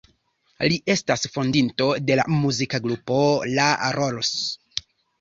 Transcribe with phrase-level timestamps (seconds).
[0.71, 3.23] Li estas fondinto de la muzika grupo
[3.55, 4.37] La Rolls.